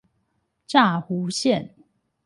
[0.65, 1.75] 柵湖線